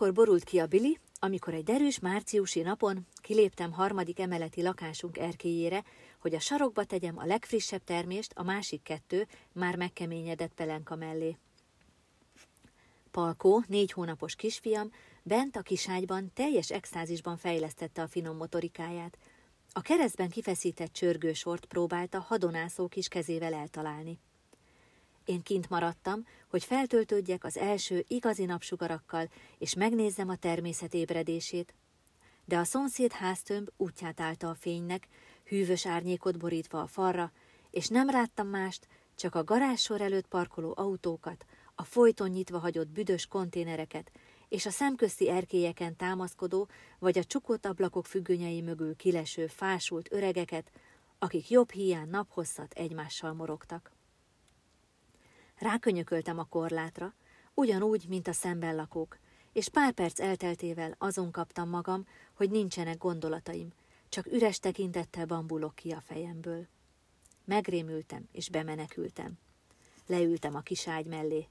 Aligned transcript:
Akkor 0.00 0.12
borult 0.12 0.44
ki 0.44 0.58
a 0.58 0.66
Billy, 0.66 0.98
amikor 1.18 1.54
egy 1.54 1.64
derűs 1.64 1.98
márciusi 1.98 2.60
napon 2.60 3.06
kiléptem 3.22 3.72
harmadik 3.72 4.20
emeleti 4.20 4.62
lakásunk 4.62 5.18
erkélyére, 5.18 5.84
hogy 6.18 6.34
a 6.34 6.40
sarokba 6.40 6.84
tegyem 6.84 7.18
a 7.18 7.24
legfrissebb 7.24 7.84
termést, 7.84 8.32
a 8.34 8.42
másik 8.42 8.82
kettő 8.82 9.26
már 9.52 9.76
megkeményedett 9.76 10.54
pelenka 10.54 10.96
mellé. 10.96 11.36
Palkó, 13.10 13.62
négy 13.66 13.92
hónapos 13.92 14.34
kisfiam, 14.34 14.90
bent 15.22 15.56
a 15.56 15.62
kiságyban 15.62 16.30
teljes 16.34 16.70
extázisban 16.70 17.36
fejlesztette 17.36 18.02
a 18.02 18.08
finom 18.08 18.36
motorikáját. 18.36 19.18
A 19.72 19.80
keresztben 19.80 20.28
kifeszített 20.28 20.92
csörgősort 20.92 21.64
próbálta 21.64 22.20
hadonászó 22.20 22.88
kis 22.88 23.08
kezével 23.08 23.54
eltalálni. 23.54 24.18
Én 25.30 25.42
kint 25.42 25.68
maradtam, 25.68 26.26
hogy 26.48 26.64
feltöltődjek 26.64 27.44
az 27.44 27.56
első 27.56 28.04
igazi 28.08 28.44
napsugarakkal, 28.44 29.30
és 29.58 29.74
megnézzem 29.74 30.28
a 30.28 30.36
természet 30.36 30.94
ébredését. 30.94 31.74
De 32.44 32.58
a 32.58 32.64
szomszéd 32.64 33.12
háztömb 33.12 33.68
útját 33.76 34.20
állta 34.20 34.48
a 34.48 34.54
fénynek, 34.54 35.08
hűvös 35.44 35.86
árnyékot 35.86 36.38
borítva 36.38 36.80
a 36.80 36.86
falra, 36.86 37.32
és 37.70 37.88
nem 37.88 38.10
láttam 38.10 38.48
mást, 38.48 38.88
csak 39.14 39.34
a 39.34 39.44
garázsor 39.44 40.00
előtt 40.00 40.26
parkoló 40.26 40.74
autókat, 40.76 41.46
a 41.74 41.84
folyton 41.84 42.28
nyitva 42.28 42.58
hagyott 42.58 42.88
büdös 42.88 43.26
konténereket, 43.26 44.10
és 44.48 44.66
a 44.66 44.70
szemközti 44.70 45.28
erkélyeken 45.28 45.96
támaszkodó, 45.96 46.68
vagy 46.98 47.18
a 47.18 47.24
csukott 47.24 47.66
ablakok 47.66 48.06
függönyei 48.06 48.60
mögül 48.60 48.96
kileső, 48.96 49.46
fásult 49.46 50.12
öregeket, 50.12 50.70
akik 51.18 51.50
jobb 51.50 51.70
hiány 51.70 52.08
naphosszat 52.08 52.72
egymással 52.72 53.32
morogtak. 53.32 53.98
Rákönyököltem 55.60 56.38
a 56.38 56.44
korlátra, 56.44 57.14
ugyanúgy, 57.54 58.04
mint 58.08 58.28
a 58.28 58.32
szemben 58.32 58.76
lakók, 58.76 59.18
és 59.52 59.68
pár 59.68 59.92
perc 59.92 60.20
elteltével 60.20 60.94
azon 60.98 61.30
kaptam 61.30 61.68
magam, 61.68 62.06
hogy 62.34 62.50
nincsenek 62.50 62.98
gondolataim, 62.98 63.72
csak 64.08 64.26
üres 64.26 64.58
tekintettel 64.58 65.26
bambulok 65.26 65.74
ki 65.74 65.90
a 65.90 66.00
fejemből. 66.00 66.66
Megrémültem, 67.44 68.28
és 68.32 68.48
bemenekültem. 68.48 69.38
Leültem 70.06 70.54
a 70.54 70.60
kiságy 70.60 71.06
mellé. 71.06 71.48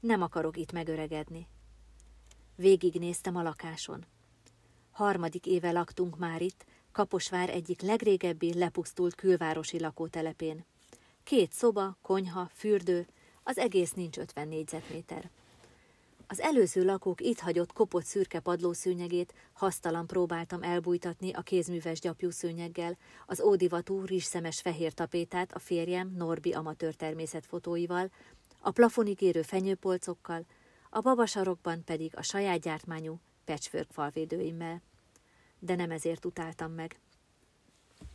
Nem 0.00 0.22
akarok 0.22 0.56
itt 0.56 0.72
megöregedni. 0.72 1.46
Végignéztem 2.56 3.36
a 3.36 3.42
lakáson. 3.42 4.04
Harmadik 4.90 5.46
éve 5.46 5.70
laktunk 5.70 6.18
már 6.18 6.42
itt, 6.42 6.64
Kaposvár 6.92 7.50
egyik 7.50 7.80
legrégebbi 7.80 8.54
lepusztult 8.54 9.14
külvárosi 9.14 9.80
lakótelepén. 9.80 10.64
Két 11.22 11.52
szoba, 11.52 11.96
konyha, 12.02 12.50
fürdő, 12.54 13.06
az 13.44 13.58
egész 13.58 13.92
nincs 13.92 14.18
50 14.18 14.48
négyzetméter. 14.48 15.30
Az 16.26 16.40
előző 16.40 16.84
lakók 16.84 17.20
itt 17.20 17.38
hagyott 17.38 17.72
kopott 17.72 18.04
szürke 18.04 18.40
padlószőnyegét 18.40 19.34
hasztalan 19.52 20.06
próbáltam 20.06 20.62
elbújtatni 20.62 21.32
a 21.32 21.40
kézműves 21.40 22.00
gyapjú 22.00 22.30
szőnyeggel, 22.30 22.96
az 23.26 23.40
ódivatú 23.40 24.04
rizszemes 24.04 24.60
fehér 24.60 24.92
tapétát 24.92 25.52
a 25.52 25.58
férjem 25.58 26.14
Norbi 26.16 26.52
amatőr 26.52 26.94
természetfotóival, 26.94 28.10
a 28.60 28.70
plafonig 28.70 29.20
érő 29.20 29.42
fenyőpolcokkal, 29.42 30.46
a 30.90 31.00
babasarokban 31.00 31.84
pedig 31.84 32.16
a 32.16 32.22
saját 32.22 32.60
gyártmányú 32.60 33.20
patchwork 33.44 33.90
falvédőimmel. 33.90 34.82
De 35.58 35.74
nem 35.74 35.90
ezért 35.90 36.24
utáltam 36.24 36.72
meg. 36.72 36.98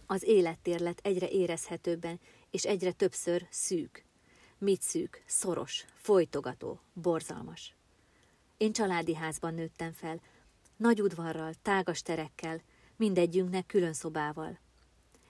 Az 0.05 0.23
élettér 0.23 0.80
lett 0.80 1.00
egyre 1.03 1.30
érezhetőbben, 1.30 2.19
és 2.52 2.66
egyre 2.66 2.91
többször 2.91 3.47
szűk. 3.50 4.09
Mit 4.62 4.82
szűk, 4.82 5.24
szoros, 5.26 5.86
folytogató, 5.96 6.80
borzalmas. 6.94 7.76
Én 8.58 8.72
családi 8.72 9.16
házban 9.16 9.54
nőttem 9.54 9.92
fel, 9.92 10.22
nagy 10.78 11.02
udvarral, 11.02 11.54
tágas 11.62 12.02
terekkel, 12.02 12.62
mindegyünknek 12.96 13.66
külön 13.66 13.94
szobával. 13.94 14.59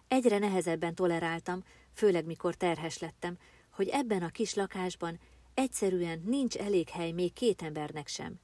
Egyre 0.07 0.37
nehezebben 0.37 0.95
toleráltam, 0.95 1.63
főleg 1.93 2.25
mikor 2.25 2.55
terhes 2.55 2.97
lettem, 2.97 3.37
hogy 3.69 3.87
ebben 3.87 4.23
a 4.23 4.29
kis 4.29 4.53
lakásban 4.53 5.19
egyszerűen 5.53 6.21
nincs 6.25 6.55
elég 6.55 6.89
hely 6.89 7.11
még 7.11 7.33
két 7.33 7.61
embernek 7.61 8.07
sem. 8.07 8.39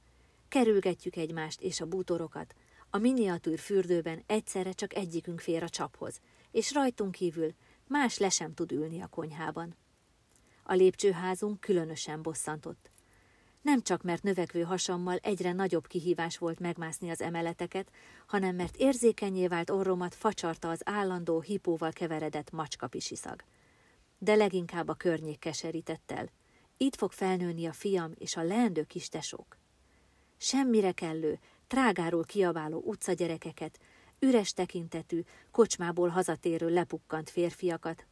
Kerülgetjük 0.48 1.16
egymást 1.16 1.60
és 1.60 1.80
a 1.80 1.86
bútorokat, 1.86 2.54
a 2.90 2.98
miniatűr 2.98 3.58
fürdőben 3.58 4.22
egyszerre 4.26 4.72
csak 4.72 4.94
egyikünk 4.94 5.40
fér 5.40 5.62
a 5.62 5.68
csaphoz, 5.68 6.20
és 6.50 6.72
rajtunk 6.72 7.12
kívül 7.12 7.54
más 7.86 8.18
le 8.18 8.28
sem 8.28 8.54
tud 8.54 8.72
ülni 8.72 9.00
a 9.00 9.06
konyhában. 9.06 9.76
A 10.68 10.74
lépcsőházunk 10.74 11.60
különösen 11.60 12.22
bosszantott. 12.22 12.90
Nem 13.62 13.82
csak 13.82 14.02
mert 14.02 14.22
növekvő 14.22 14.62
hasammal 14.62 15.16
egyre 15.16 15.52
nagyobb 15.52 15.86
kihívás 15.86 16.38
volt 16.38 16.58
megmászni 16.58 17.10
az 17.10 17.20
emeleteket, 17.20 17.90
hanem 18.26 18.54
mert 18.54 18.76
érzékenyé 18.76 19.46
vált 19.46 19.70
orromat 19.70 20.14
facsarta 20.14 20.70
az 20.70 20.80
állandó 20.84 21.40
hipóval 21.40 21.92
keveredett 21.92 22.50
macskapisiszag. 22.50 23.42
De 24.18 24.34
leginkább 24.34 24.88
a 24.88 24.94
környék 24.94 25.38
keserített 25.38 26.10
el. 26.10 26.30
Itt 26.76 26.96
fog 26.96 27.12
felnőni 27.12 27.66
a 27.66 27.72
fiam 27.72 28.12
és 28.18 28.36
a 28.36 28.42
leendő 28.42 28.84
kis 28.84 29.08
tesók. 29.08 29.58
Semmire 30.36 30.92
kellő, 30.92 31.38
trágáról 31.66 32.24
kiabáló 32.24 32.82
utcagyerekeket, 32.84 33.78
üres 34.18 34.52
tekintetű, 34.52 35.22
kocsmából 35.50 36.08
hazatérő 36.08 36.68
lepukkant 36.68 37.30
férfiakat, 37.30 38.06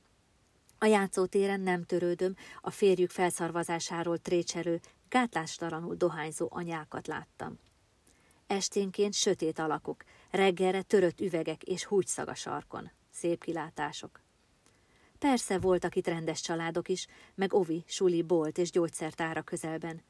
a 0.79 0.87
játszótéren 0.87 1.61
nem 1.61 1.85
törődöm, 1.85 2.37
a 2.61 2.71
férjük 2.71 3.11
felszarvazásáról 3.11 4.19
trécserő, 4.19 4.81
gátlástalanul 5.09 5.95
dohányzó 5.95 6.49
anyákat 6.51 7.07
láttam. 7.07 7.59
Esténként 8.47 9.15
sötét 9.15 9.59
alakok, 9.59 10.05
reggelre 10.31 10.83
törött 10.83 11.21
üvegek 11.21 11.63
és 11.63 11.85
húgyszaga 11.85 12.31
a 12.31 12.35
sarkon. 12.35 12.91
Szép 13.11 13.45
kilátások. 13.45 14.21
Persze 15.19 15.59
voltak 15.59 15.97
itt 15.97 16.07
rendes 16.07 16.41
családok 16.41 16.89
is, 16.89 17.07
meg 17.35 17.55
ovi, 17.55 17.85
suli, 17.87 18.23
bolt 18.23 18.59
és 18.59 18.71
gyógyszertára 18.71 19.43
közelben. 19.43 20.03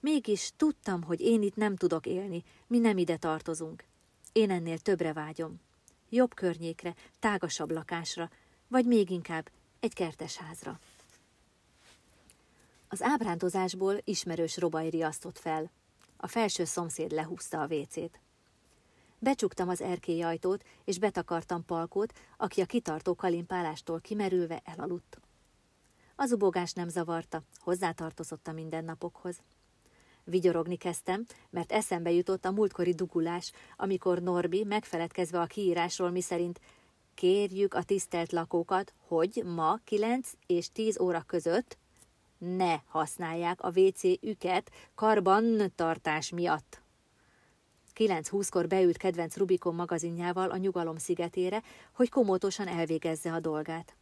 Mégis 0.00 0.52
tudtam, 0.56 1.02
hogy 1.02 1.20
én 1.20 1.42
itt 1.42 1.56
nem 1.56 1.76
tudok 1.76 2.06
élni, 2.06 2.44
mi 2.66 2.78
nem 2.78 2.98
ide 2.98 3.16
tartozunk. 3.16 3.84
Én 4.32 4.50
ennél 4.50 4.78
többre 4.78 5.12
vágyom. 5.12 5.60
Jobb 6.08 6.34
környékre, 6.34 6.94
tágasabb 7.18 7.70
lakásra, 7.70 8.30
vagy 8.68 8.86
még 8.86 9.10
inkább 9.10 9.50
egy 9.80 9.94
kertes 9.94 10.36
házra. 10.36 10.78
Az 12.88 13.02
ábrándozásból 13.02 13.96
ismerős 14.04 14.56
robaj 14.56 14.88
riasztott 14.88 15.38
fel. 15.38 15.70
A 16.16 16.26
felső 16.26 16.64
szomszéd 16.64 17.10
lehúzta 17.10 17.60
a 17.60 17.66
vécét. 17.66 18.20
Becsuktam 19.18 19.68
az 19.68 19.80
erkély 19.80 20.22
ajtót, 20.22 20.64
és 20.84 20.98
betakartam 20.98 21.64
Palkót, 21.64 22.12
aki 22.36 22.60
a 22.60 22.66
kitartó 22.66 23.14
kalimpálástól 23.14 24.00
kimerülve 24.00 24.62
elaludt. 24.64 25.20
Az 26.16 26.32
ubogás 26.32 26.72
nem 26.72 26.88
zavarta, 26.88 27.42
hozzátartozott 27.58 28.46
a 28.46 28.52
mindennapokhoz. 28.52 29.42
Vigyorogni 30.24 30.76
kezdtem, 30.76 31.26
mert 31.50 31.72
eszembe 31.72 32.10
jutott 32.10 32.44
a 32.44 32.50
múltkori 32.50 32.92
dugulás, 32.92 33.52
amikor 33.76 34.22
Norbi, 34.22 34.64
megfeledkezve 34.64 35.40
a 35.40 35.46
kiírásról, 35.46 36.10
miszerint 36.10 36.60
Kérjük 37.20 37.74
a 37.74 37.82
tisztelt 37.82 38.32
lakókat, 38.32 38.94
hogy 39.06 39.42
ma 39.44 39.78
9 39.84 40.32
és 40.46 40.72
10 40.72 41.00
óra 41.00 41.22
között 41.26 41.78
ne 42.38 42.76
használják 42.86 43.62
a 43.62 43.72
WC 43.74 44.02
üket 44.02 44.70
karbantartás 44.94 46.30
miatt. 46.30 46.82
9.20-kor 47.96 48.66
beült 48.66 48.96
kedvenc 48.96 49.36
Rubikon 49.36 49.74
magazinjával 49.74 50.50
a 50.50 50.56
nyugalom 50.56 50.96
szigetére, 50.96 51.62
hogy 51.92 52.08
komótosan 52.08 52.68
elvégezze 52.68 53.32
a 53.32 53.40
dolgát. 53.40 53.96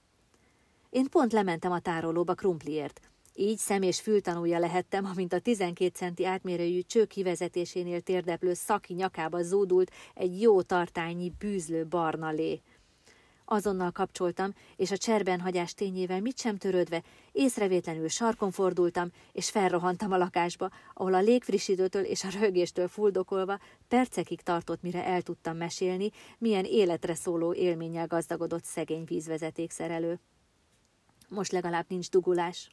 Én 0.90 1.06
pont 1.10 1.32
lementem 1.32 1.72
a 1.72 1.80
tárolóba 1.80 2.34
krumpliért. 2.34 3.00
Így 3.34 3.58
szem 3.58 3.82
és 3.82 4.00
fültanúja 4.00 4.58
lehettem, 4.58 5.04
amint 5.04 5.32
a 5.32 5.40
12 5.40 5.90
centi 5.94 6.24
átmérőjű 6.24 6.80
csők 6.80 7.08
kivezetésénél 7.08 8.00
térdeplő 8.00 8.54
szaki 8.54 8.94
nyakába 8.94 9.42
zúdult 9.42 9.90
egy 10.14 10.40
jó 10.40 10.62
tartányi 10.62 11.32
bűzlő 11.38 11.86
barna 11.86 12.30
lé. 12.30 12.62
Azonnal 13.50 13.90
kapcsoltam, 13.90 14.54
és 14.76 14.90
a 14.90 14.96
cserben 14.96 15.40
hagyás 15.40 15.74
tényével 15.74 16.20
mit 16.20 16.38
sem 16.38 16.56
törődve, 16.56 17.02
észrevétlenül 17.32 18.08
sarkon 18.08 18.50
fordultam, 18.50 19.10
és 19.32 19.50
felrohantam 19.50 20.12
a 20.12 20.16
lakásba, 20.16 20.70
ahol 20.94 21.14
a 21.14 21.20
légfrissítőtől 21.20 22.04
és 22.04 22.24
a 22.24 22.28
rögéstől 22.40 22.88
fuldokolva 22.88 23.58
percekig 23.88 24.40
tartott, 24.40 24.82
mire 24.82 25.04
el 25.04 25.22
tudtam 25.22 25.56
mesélni, 25.56 26.10
milyen 26.38 26.64
életre 26.64 27.14
szóló 27.14 27.54
élménnyel 27.54 28.06
gazdagodott 28.06 28.64
szegény 28.64 29.04
vízvezetékszerelő. 29.04 30.20
Most 31.28 31.52
legalább 31.52 31.84
nincs 31.88 32.10
dugulás. 32.10 32.70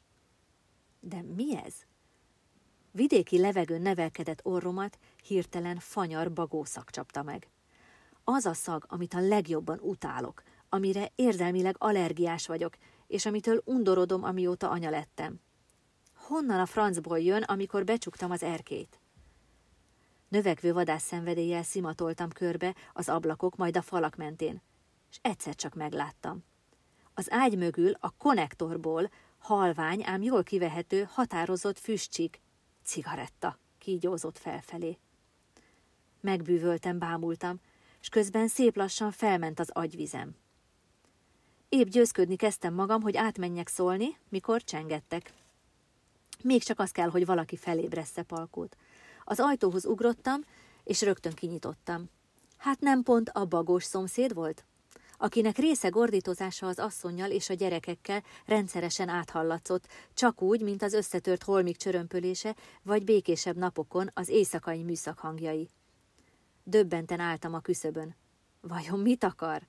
De 1.00 1.22
mi 1.36 1.56
ez? 1.64 1.74
Vidéki 2.90 3.38
levegőn 3.38 3.82
nevelkedett 3.82 4.40
orromat 4.42 4.98
hirtelen 5.26 5.78
fanyar 5.78 6.32
bagószak 6.32 6.90
csapta 6.90 7.22
meg. 7.22 7.48
Az 8.24 8.46
a 8.46 8.54
szag, 8.54 8.84
amit 8.88 9.14
a 9.14 9.20
legjobban 9.20 9.78
utálok– 9.80 10.42
amire 10.76 11.12
érzelmileg 11.14 11.74
allergiás 11.78 12.46
vagyok, 12.46 12.76
és 13.06 13.26
amitől 13.26 13.62
undorodom, 13.64 14.24
amióta 14.24 14.70
anya 14.70 14.90
lettem. 14.90 15.40
Honnan 16.14 16.60
a 16.60 16.66
francból 16.66 17.18
jön, 17.18 17.42
amikor 17.42 17.84
becsuktam 17.84 18.30
az 18.30 18.42
erkét? 18.42 19.00
Növekvő 20.28 20.72
vadászszenvedéllyel 20.72 21.62
szimatoltam 21.62 22.30
körbe 22.30 22.74
az 22.92 23.08
ablakok, 23.08 23.56
majd 23.56 23.76
a 23.76 23.82
falak 23.82 24.16
mentén, 24.16 24.62
és 25.10 25.18
egyszer 25.22 25.54
csak 25.54 25.74
megláttam. 25.74 26.44
Az 27.14 27.26
ágy 27.30 27.56
mögül 27.56 27.92
a 28.00 28.10
konnektorból 28.10 29.10
halvány, 29.38 30.02
ám 30.04 30.22
jól 30.22 30.42
kivehető, 30.42 31.08
határozott 31.10 31.78
füstcsik, 31.78 32.40
cigaretta 32.84 33.58
kígyózott 33.78 34.38
felfelé. 34.38 34.98
Megbűvöltem, 36.20 36.98
bámultam, 36.98 37.60
és 38.00 38.08
közben 38.08 38.48
szép 38.48 38.76
lassan 38.76 39.10
felment 39.10 39.60
az 39.60 39.70
agyvizem. 39.72 40.36
Épp 41.68 41.88
győzködni 41.88 42.36
kezdtem 42.36 42.74
magam, 42.74 43.02
hogy 43.02 43.16
átmenjek 43.16 43.68
szólni, 43.68 44.16
mikor 44.28 44.62
csengettek. 44.62 45.32
Még 46.42 46.62
csak 46.62 46.78
az 46.78 46.90
kell, 46.90 47.08
hogy 47.08 47.26
valaki 47.26 47.56
felébressze 47.56 48.22
palkót. 48.22 48.76
Az 49.24 49.40
ajtóhoz 49.40 49.86
ugrottam, 49.86 50.40
és 50.84 51.02
rögtön 51.02 51.32
kinyitottam. 51.32 52.10
Hát 52.56 52.80
nem 52.80 53.02
pont 53.02 53.28
a 53.28 53.44
bagós 53.44 53.84
szomszéd 53.84 54.34
volt? 54.34 54.64
akinek 55.18 55.56
része 55.56 55.88
gordítozása 55.88 56.66
az 56.66 56.78
asszonnyal 56.78 57.30
és 57.30 57.50
a 57.50 57.54
gyerekekkel 57.54 58.22
rendszeresen 58.46 59.08
áthallatszott, 59.08 59.86
csak 60.14 60.42
úgy, 60.42 60.60
mint 60.60 60.82
az 60.82 60.92
összetört 60.92 61.42
holmik 61.42 61.76
csörömpölése, 61.76 62.56
vagy 62.82 63.04
békésebb 63.04 63.56
napokon 63.56 64.10
az 64.14 64.28
éjszakai 64.28 64.82
műszak 64.82 65.18
hangjai. 65.18 65.70
Döbbenten 66.64 67.20
álltam 67.20 67.54
a 67.54 67.60
küszöbön. 67.60 68.14
Vajon 68.60 69.00
mit 69.00 69.24
akar? 69.24 69.62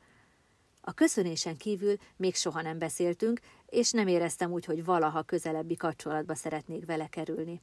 A 0.87 0.93
köszönésen 0.93 1.57
kívül 1.57 1.95
még 2.15 2.35
soha 2.35 2.61
nem 2.61 2.77
beszéltünk, 2.77 3.39
és 3.65 3.91
nem 3.91 4.07
éreztem 4.07 4.51
úgy, 4.51 4.65
hogy 4.65 4.85
valaha 4.85 5.23
közelebbi 5.23 5.75
kapcsolatba 5.75 6.35
szeretnék 6.35 6.85
vele 6.85 7.07
kerülni. 7.07 7.61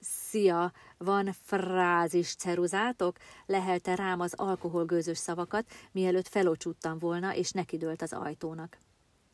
Szia, 0.00 0.72
van 0.98 1.32
frázis 1.42 2.34
ceruzátok? 2.34 3.16
Lehelte 3.46 3.94
rám 3.94 4.20
az 4.20 4.34
alkoholgőzös 4.36 5.18
szavakat, 5.18 5.70
mielőtt 5.92 6.28
felocsúttam 6.28 6.98
volna, 6.98 7.34
és 7.34 7.50
nekidőlt 7.50 8.02
az 8.02 8.12
ajtónak. 8.12 8.78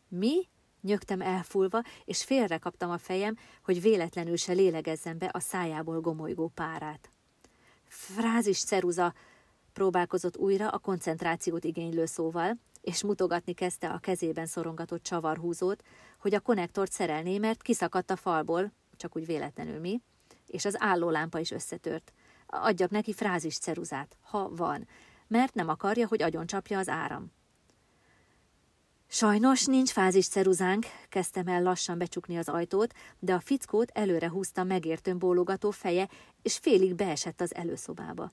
Mi? 0.09 0.49
Nyögtem 0.81 1.21
elfulva, 1.21 1.83
és 2.05 2.25
félre 2.25 2.59
kaptam 2.59 2.91
a 2.91 2.99
fejem, 2.99 3.37
hogy 3.65 3.81
véletlenül 3.81 4.37
se 4.37 4.53
lélegezzem 4.53 5.19
be 5.19 5.31
a 5.33 5.41
szájából 5.41 6.01
gomolygó 6.01 6.49
párát. 6.55 7.11
Frázis 7.87 8.65
ceruza, 8.65 9.15
próbálkozott 9.73 10.37
újra 10.37 10.69
a 10.69 10.79
koncentrációt 10.79 11.65
igénylő 11.65 12.07
szóval, 12.07 12.59
és 12.85 13.03
mutogatni 13.03 13.53
kezdte 13.53 13.89
a 13.89 13.99
kezében 13.99 14.47
szorongatott 14.47 15.03
csavarhúzót, 15.03 15.83
hogy 16.19 16.35
a 16.35 16.41
konnektort 16.41 16.93
szerelné, 16.93 17.39
mert 17.39 17.63
kiszakadt 17.63 18.11
a 18.11 18.17
falból, 18.17 18.73
csak 18.97 19.17
úgy 19.17 19.27
véletlenül 19.27 19.81
mi, 19.81 20.01
és 20.47 20.65
az 20.65 20.77
állólámpa 20.79 21.39
is 21.39 21.51
összetört. 21.51 22.13
Adjak 22.47 22.91
neki 22.91 23.13
frázis 23.13 23.59
ceruzát, 23.59 24.17
ha 24.21 24.49
van, 24.49 24.89
mert 25.27 25.55
nem 25.55 25.69
akarja, 25.69 26.07
hogy 26.07 26.23
agyoncsapja 26.23 26.79
az 26.79 26.89
áram. 26.89 27.33
Sajnos 29.07 29.65
nincs 29.65 29.91
fázis 29.91 30.29
ceruzánk, 30.29 30.87
kezdtem 31.09 31.47
el 31.47 31.63
lassan 31.63 31.99
becsukni 31.99 32.37
az 32.37 32.49
ajtót, 32.49 32.95
de 33.19 33.35
a 33.35 33.41
fickót 33.41 33.91
előre 33.91 34.29
húzta 34.29 34.65
megértőn 34.65 35.19
bólogató 35.19 35.71
feje, 35.71 36.09
és 36.43 36.57
félig 36.57 36.95
beesett 36.95 37.41
az 37.41 37.55
előszobába. 37.55 38.33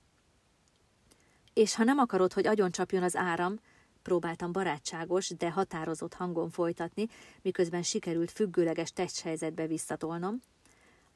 És 1.53 1.75
ha 1.75 1.83
nem 1.83 1.97
akarod, 1.97 2.33
hogy 2.33 2.47
agyoncsapjon 2.47 3.03
az 3.03 3.15
áram, 3.15 3.59
próbáltam 4.01 4.51
barátságos, 4.51 5.29
de 5.29 5.51
határozott 5.51 6.13
hangon 6.13 6.49
folytatni, 6.49 7.07
miközben 7.41 7.83
sikerült 7.83 8.31
függőleges 8.31 8.91
testhelyzetbe 8.91 9.67
visszatolnom, 9.67 10.41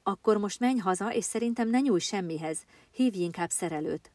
akkor 0.03 0.37
most 0.37 0.59
menj 0.59 0.79
haza, 0.79 1.13
és 1.13 1.23
szerintem 1.23 1.69
ne 1.69 1.79
nyújj 1.79 1.99
semmihez, 1.99 2.65
hívj 2.91 3.17
inkább 3.17 3.49
szerelőt. 3.49 4.11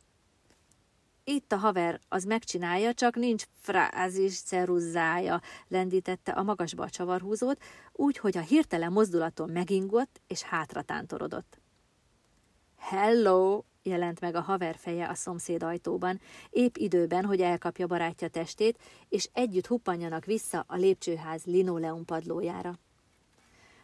Itt 1.25 1.53
a 1.53 1.57
haver, 1.57 2.01
az 2.09 2.25
megcsinálja, 2.25 2.95
csak 2.95 3.15
nincs 3.15 3.45
frázis 3.61 4.41
ceruzzája, 4.41 5.41
lendítette 5.69 6.33
a 6.33 6.43
magasba 6.43 6.83
a 6.83 6.91
csavarhúzót, 6.91 7.63
úgy, 7.93 8.17
hogy 8.17 8.37
a 8.37 8.41
hirtelen 8.41 8.93
mozdulaton 8.93 9.51
megingott 9.51 10.21
és 10.27 10.43
hátra 10.43 10.83
tántorodott. 10.83 11.61
Hello! 12.77 13.63
Jelent 13.91 14.21
meg 14.21 14.35
a 14.35 14.41
haver 14.41 14.77
feje 14.77 15.09
a 15.09 15.15
szomszéd 15.15 15.63
ajtóban, 15.63 16.21
épp 16.51 16.77
időben, 16.77 17.25
hogy 17.25 17.41
elkapja 17.41 17.87
barátja 17.87 18.29
testét, 18.29 18.79
és 19.09 19.29
együtt 19.33 19.67
huppanjanak 19.67 20.25
vissza 20.25 20.65
a 20.67 20.77
lépcsőház 20.77 21.45
linoleum 21.45 22.05
padlójára. 22.05 22.79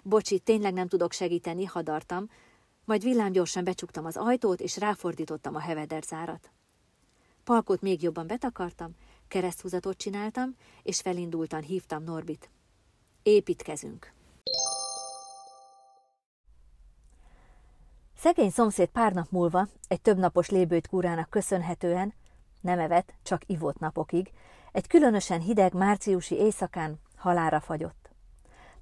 Bocsi, 0.02 0.38
tényleg 0.38 0.72
nem 0.72 0.88
tudok 0.88 1.12
segíteni, 1.12 1.64
hadartam, 1.64 2.30
majd 2.84 3.02
villámgyorsan 3.02 3.64
becsuktam 3.64 4.04
az 4.04 4.16
ajtót, 4.16 4.60
és 4.60 4.76
ráfordítottam 4.76 5.54
a 5.54 5.60
hevederzárat. 5.60 6.50
Palkot 7.44 7.80
még 7.80 8.02
jobban 8.02 8.26
betakartam, 8.26 8.96
kereszthúzatot 9.28 9.96
csináltam, 9.96 10.56
és 10.82 11.00
felindultan 11.00 11.62
hívtam 11.62 12.02
Norbit. 12.02 12.50
Építkezünk! 13.22 14.15
Szegény 18.18 18.50
szomszéd 18.50 18.88
pár 18.88 19.12
nap 19.12 19.30
múlva, 19.30 19.66
egy 19.88 20.00
többnapos 20.00 20.50
lébőt 20.50 20.88
kúrának 20.88 21.30
köszönhetően, 21.30 22.14
nem 22.60 22.78
evett, 22.78 23.14
csak 23.22 23.42
ivott 23.46 23.78
napokig, 23.78 24.30
egy 24.72 24.86
különösen 24.86 25.40
hideg 25.40 25.72
márciusi 25.74 26.34
éjszakán 26.34 27.00
halára 27.16 27.60
fagyott. 27.60 28.10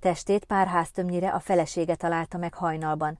Testét 0.00 0.44
pár 0.44 0.66
háztömnyire 0.66 1.28
a 1.28 1.40
felesége 1.40 1.94
találta 1.94 2.38
meg 2.38 2.54
hajnalban. 2.54 3.19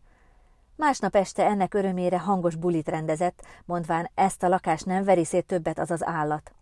Másnap 0.77 1.15
este 1.17 1.45
ennek 1.45 1.75
örömére 1.75 2.19
hangos 2.19 2.55
bulit 2.55 2.89
rendezett, 2.89 3.47
mondván 3.65 4.11
ezt 4.15 4.43
a 4.43 4.49
lakást 4.49 4.87
nem 4.87 5.05
veri 5.05 5.25
szét 5.25 5.47
többet 5.47 5.79
az 5.79 5.91
az 5.91 6.05
állat. 6.05 6.53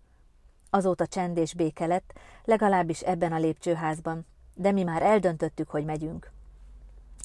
Azóta 0.71 1.07
csend 1.07 1.37
és 1.37 1.55
béke 1.55 1.87
lett, 1.87 2.13
legalábbis 2.45 3.01
ebben 3.01 3.33
a 3.33 3.39
lépcsőházban, 3.39 4.27
de 4.55 4.71
mi 4.71 4.83
már 4.83 5.03
eldöntöttük, 5.03 5.71
hogy 5.71 5.85
megyünk. 5.85 6.33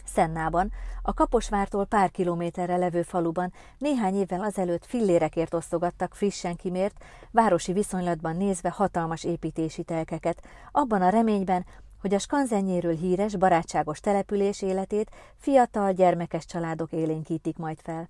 Szennában, 0.06 0.72
a 1.02 1.14
Kaposvártól 1.14 1.86
pár 1.86 2.12
kilométerre 2.12 2.78
levő 2.78 3.02
faluban 3.02 3.54
néhány 3.78 4.16
évvel 4.16 4.42
azelőtt 4.42 4.86
fillérekért 4.86 5.54
osztogattak 5.54 6.16
frissen 6.16 6.56
kimért, 6.56 7.04
városi 7.32 7.74
viszonylatban 7.74 8.38
nézve 8.38 8.70
hatalmas 8.70 9.24
építési 9.24 9.84
telkeket, 9.84 10.42
abban 10.72 11.02
a 11.02 11.10
reményben, 11.10 11.66
hogy 12.02 12.14
a 12.14 12.20
skanzenjéről 12.20 12.96
híres, 12.96 13.36
barátságos 13.36 14.00
település 14.00 14.62
életét 14.62 15.12
fiatal, 15.36 15.92
gyermekes 15.92 16.46
családok 16.46 16.92
élénkítik 16.92 17.58
majd 17.58 17.80
fel. 17.80 18.10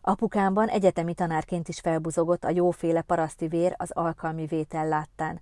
Apukámban 0.00 0.68
egyetemi 0.68 1.14
tanárként 1.14 1.68
is 1.68 1.80
felbuzogott 1.80 2.44
a 2.44 2.50
jóféle 2.50 3.02
paraszti 3.02 3.48
vér 3.48 3.74
az 3.76 3.90
alkalmi 3.90 4.46
vétel 4.46 4.88
láttán. 4.88 5.40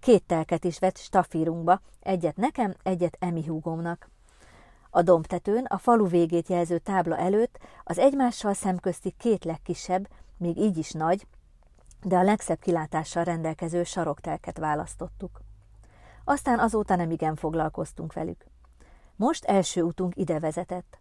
Két 0.00 0.22
telket 0.26 0.64
is 0.64 0.78
vett 0.78 0.96
stafírunkba, 0.96 1.80
egyet 2.00 2.36
nekem, 2.36 2.74
egyet 2.82 3.16
Emi 3.20 3.44
húgomnak. 3.46 4.10
A 4.90 5.02
dombtetőn, 5.02 5.64
a 5.64 5.78
falu 5.78 6.06
végét 6.06 6.48
jelző 6.48 6.78
tábla 6.78 7.16
előtt 7.16 7.58
az 7.84 7.98
egymással 7.98 8.54
szemközti 8.54 9.14
két 9.18 9.44
legkisebb, 9.44 10.08
még 10.36 10.58
így 10.58 10.76
is 10.76 10.92
nagy, 10.92 11.26
de 12.02 12.16
a 12.16 12.22
legszebb 12.22 12.58
kilátással 12.58 13.24
rendelkező 13.24 13.84
saroktelket 13.84 14.58
választottuk 14.58 15.44
aztán 16.28 16.58
azóta 16.58 16.96
nem 16.96 17.10
igen 17.10 17.34
foglalkoztunk 17.34 18.12
velük. 18.12 18.46
Most 19.16 19.44
első 19.44 19.82
utunk 19.82 20.16
ide 20.16 20.38
vezetett. 20.38 20.98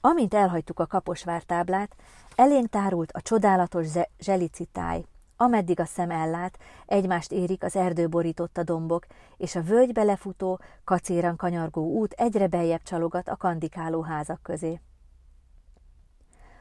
Amint 0.00 0.34
elhagytuk 0.34 0.78
a 0.78 0.86
kaposvár 0.86 1.42
táblát, 1.42 1.96
elénk 2.34 2.68
tárult 2.68 3.12
a 3.12 3.20
csodálatos 3.20 3.86
zselicitáj, 4.18 5.04
ameddig 5.36 5.80
a 5.80 5.84
szem 5.84 6.10
ellát, 6.10 6.58
egymást 6.86 7.32
érik 7.32 7.62
az 7.62 7.76
erdő 7.76 8.08
borította 8.08 8.62
dombok, 8.62 9.06
és 9.36 9.54
a 9.54 9.62
völgybe 9.62 10.02
lefutó, 10.02 10.60
kacéran 10.84 11.36
kanyargó 11.36 11.82
út 11.82 12.12
egyre 12.12 12.46
beljebb 12.46 12.82
csalogat 12.82 13.28
a 13.28 13.36
kandikáló 13.36 14.02
házak 14.02 14.42
közé. 14.42 14.80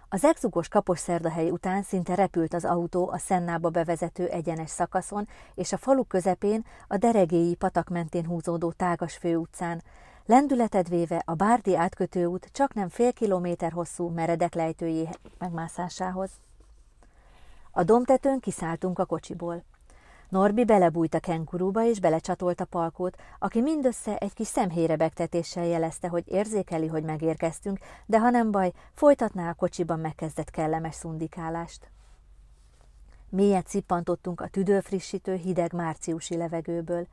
Az 0.09 0.23
exugos 0.23 0.67
kaposszerdahely 0.67 1.49
után 1.49 1.83
szinte 1.83 2.15
repült 2.15 2.53
az 2.53 2.65
autó 2.65 3.09
a 3.09 3.17
Szennába 3.17 3.69
bevezető 3.69 4.27
egyenes 4.27 4.69
szakaszon, 4.69 5.27
és 5.53 5.73
a 5.73 5.77
falu 5.77 6.03
közepén 6.03 6.65
a 6.87 6.97
deregéi 6.97 7.55
patak 7.55 7.89
mentén 7.89 8.25
húzódó 8.25 8.71
tágas 8.71 9.17
főutcán, 9.17 9.81
lendületed 10.25 10.89
véve 10.89 11.21
a 11.25 11.33
Bárdi 11.33 11.75
átkötőút 11.75 12.49
csak 12.51 12.73
nem 12.73 12.89
fél 12.89 13.13
kilométer 13.13 13.71
hosszú 13.71 14.09
meredek 14.09 14.53
lejtőjé 14.53 15.09
megmászásához. 15.37 16.29
A 17.77 17.83
domtetőn 17.83 18.39
kiszálltunk 18.39 18.99
a 18.99 19.05
kocsiból. 19.05 19.63
Norbi 20.29 20.65
belebújt 20.65 21.13
a 21.13 21.19
kenkurúba 21.19 21.83
és 21.83 21.99
belecsatolt 21.99 22.61
a 22.61 22.65
palkót, 22.65 23.17
aki 23.39 23.61
mindössze 23.61 24.17
egy 24.17 24.33
kis 24.33 24.47
szemhérebegtetéssel 24.47 25.65
jelezte, 25.65 26.07
hogy 26.07 26.23
érzékeli, 26.27 26.87
hogy 26.87 27.03
megérkeztünk, 27.03 27.79
de 28.05 28.19
ha 28.19 28.29
nem 28.29 28.51
baj, 28.51 28.71
folytatná 28.93 29.49
a 29.49 29.53
kocsiban 29.53 29.99
megkezdett 29.99 30.49
kellemes 30.49 30.95
szundikálást. 30.95 31.89
Mélyet 33.29 33.67
cippantottunk 33.67 34.41
a 34.41 34.47
tüdőfrissítő 34.47 35.35
hideg 35.35 35.73
márciusi 35.73 36.37
levegőből. 36.37 37.07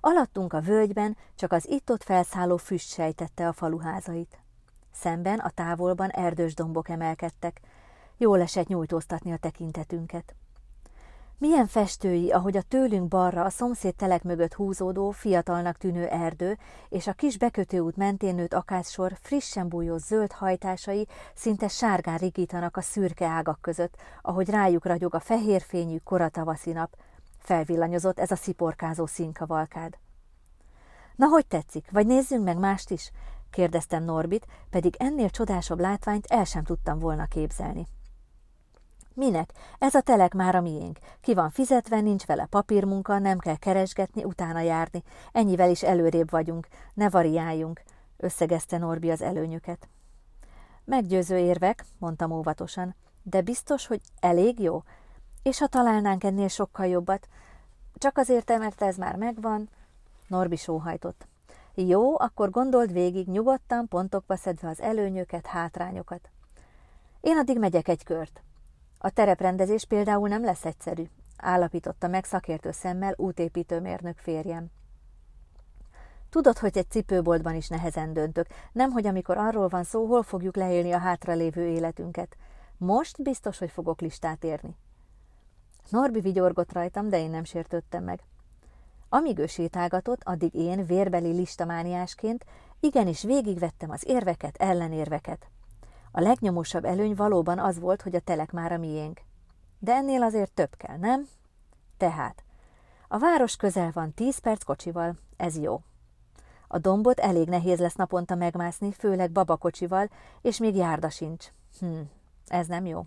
Alattunk 0.00 0.52
a 0.52 0.60
völgyben 0.60 1.16
csak 1.34 1.52
az 1.52 1.68
itt-ott 1.68 2.02
felszálló 2.02 2.56
füst 2.56 2.88
sejtette 2.88 3.48
a 3.48 3.52
faluházait. 3.52 4.38
Szemben 4.92 5.38
a 5.38 5.50
távolban 5.50 6.08
erdős 6.08 6.54
dombok 6.54 6.88
emelkedtek, 6.88 7.60
Jól 8.22 8.40
esett 8.40 8.66
nyújtóztatni 8.66 9.32
a 9.32 9.36
tekintetünket. 9.36 10.34
Milyen 11.38 11.66
festői, 11.66 12.30
ahogy 12.30 12.56
a 12.56 12.62
tőlünk 12.62 13.08
balra 13.08 13.44
a 13.44 13.50
szomszéd 13.50 13.94
telek 13.94 14.22
mögött 14.22 14.54
húzódó, 14.54 15.10
fiatalnak 15.10 15.76
tűnő 15.76 16.06
erdő, 16.06 16.58
és 16.88 17.06
a 17.06 17.12
kis 17.12 17.38
bekötőút 17.38 17.96
mentén 17.96 18.34
nőtt 18.34 18.54
akácssor 18.54 19.12
frissen 19.20 19.68
bújó 19.68 19.96
zöld 19.96 20.32
hajtásai 20.32 21.06
szinte 21.34 21.68
sárgán 21.68 22.18
rigítanak 22.18 22.76
a 22.76 22.80
szürke 22.80 23.26
ágak 23.26 23.60
között, 23.60 23.96
ahogy 24.22 24.48
rájuk 24.48 24.84
ragyog 24.84 25.14
a 25.14 25.20
fehérfényű 25.20 25.96
koratavaszi 26.04 26.72
nap. 26.72 26.96
Felvillanyozott 27.38 28.18
ez 28.18 28.30
a 28.30 28.36
sziporkázó 28.36 29.06
színkavalkád. 29.06 29.98
Na, 31.16 31.26
hogy 31.26 31.46
tetszik? 31.46 31.90
Vagy 31.90 32.06
nézzünk 32.06 32.44
meg 32.44 32.58
mást 32.58 32.90
is? 32.90 33.10
kérdeztem 33.50 34.04
Norbit, 34.04 34.46
pedig 34.70 34.94
ennél 34.98 35.30
csodásabb 35.30 35.80
látványt 35.80 36.26
el 36.26 36.44
sem 36.44 36.64
tudtam 36.64 36.98
volna 36.98 37.26
képzelni. 37.26 37.86
Minek? 39.20 39.52
Ez 39.78 39.94
a 39.94 40.00
telek 40.00 40.34
már 40.34 40.54
a 40.54 40.60
miénk. 40.60 40.98
Ki 41.20 41.34
van 41.34 41.50
fizetve, 41.50 42.00
nincs 42.00 42.24
vele 42.26 42.46
papírmunka, 42.46 43.18
nem 43.18 43.38
kell 43.38 43.56
keresgetni, 43.56 44.24
utána 44.24 44.60
járni. 44.60 45.02
Ennyivel 45.32 45.70
is 45.70 45.82
előrébb 45.82 46.30
vagyunk. 46.30 46.68
Ne 46.94 47.08
variáljunk, 47.08 47.82
összegezte 48.16 48.78
Norbi 48.78 49.10
az 49.10 49.22
előnyöket. 49.22 49.88
Meggyőző 50.84 51.38
érvek, 51.38 51.84
mondtam 51.98 52.30
óvatosan, 52.30 52.94
de 53.22 53.40
biztos, 53.40 53.86
hogy 53.86 54.00
elég 54.20 54.60
jó? 54.60 54.82
És 55.42 55.58
ha 55.58 55.66
találnánk 55.66 56.24
ennél 56.24 56.48
sokkal 56.48 56.86
jobbat? 56.86 57.28
Csak 57.94 58.18
azért, 58.18 58.58
mert 58.58 58.82
ez 58.82 58.96
már 58.96 59.16
megvan. 59.16 59.68
Norbi 60.26 60.56
sóhajtott. 60.56 61.26
Jó, 61.74 62.20
akkor 62.20 62.50
gondold 62.50 62.92
végig, 62.92 63.28
nyugodtan, 63.28 63.88
pontokba 63.88 64.36
szedve 64.36 64.68
az 64.68 64.80
előnyöket, 64.80 65.46
hátrányokat. 65.46 66.30
Én 67.20 67.36
addig 67.36 67.58
megyek 67.58 67.88
egy 67.88 68.04
kört. 68.04 68.42
A 69.02 69.10
tereprendezés 69.10 69.84
például 69.84 70.28
nem 70.28 70.44
lesz 70.44 70.64
egyszerű, 70.64 71.04
állapította 71.36 72.08
meg 72.08 72.24
szakértő 72.24 72.70
szemmel 72.70 73.14
útépítőmérnök 73.16 74.18
férjem. 74.18 74.70
Tudod, 76.30 76.58
hogy 76.58 76.78
egy 76.78 76.90
cipőboltban 76.90 77.54
is 77.54 77.68
nehezen 77.68 78.12
döntök, 78.12 78.46
nemhogy 78.72 79.06
amikor 79.06 79.36
arról 79.36 79.68
van 79.68 79.84
szó, 79.84 80.06
hol 80.06 80.22
fogjuk 80.22 80.56
leélni 80.56 80.92
a 80.92 80.98
hátralévő 80.98 81.66
életünket. 81.66 82.36
Most 82.76 83.22
biztos, 83.22 83.58
hogy 83.58 83.70
fogok 83.70 84.00
listát 84.00 84.44
érni. 84.44 84.76
Norbi 85.88 86.20
vigyorgott 86.20 86.72
rajtam, 86.72 87.08
de 87.08 87.18
én 87.18 87.30
nem 87.30 87.44
sértődtem 87.44 88.04
meg. 88.04 88.20
Amíg 89.08 89.38
ő 89.38 89.46
sétálgatott, 89.46 90.20
addig 90.24 90.54
én 90.54 90.86
vérbeli 90.86 91.32
listamániásként 91.32 92.44
igenis 92.80 93.22
végigvettem 93.22 93.90
az 93.90 94.04
érveket, 94.06 94.56
ellenérveket. 94.56 95.50
A 96.12 96.20
legnyomosabb 96.20 96.84
előny 96.84 97.14
valóban 97.14 97.58
az 97.58 97.78
volt, 97.78 98.02
hogy 98.02 98.14
a 98.14 98.20
telek 98.20 98.52
már 98.52 98.72
a 98.72 98.78
miénk. 98.78 99.20
De 99.78 99.92
ennél 99.92 100.22
azért 100.22 100.52
több 100.52 100.76
kell, 100.76 100.96
nem? 100.96 101.28
Tehát, 101.96 102.44
a 103.08 103.18
város 103.18 103.56
közel 103.56 103.90
van 103.94 104.14
tíz 104.14 104.38
perc 104.38 104.62
kocsival, 104.62 105.14
ez 105.36 105.56
jó. 105.58 105.82
A 106.68 106.78
dombot 106.78 107.20
elég 107.20 107.48
nehéz 107.48 107.78
lesz 107.78 107.94
naponta 107.94 108.34
megmászni, 108.34 108.92
főleg 108.92 109.30
babakocsival, 109.30 110.10
és 110.42 110.58
még 110.58 110.76
járda 110.76 111.10
sincs. 111.10 111.46
Hm, 111.78 112.00
ez 112.46 112.66
nem 112.66 112.86
jó. 112.86 113.04